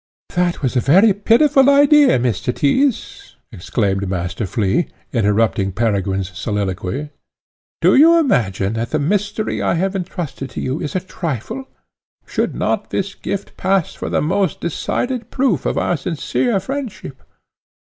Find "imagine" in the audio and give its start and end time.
8.17-8.73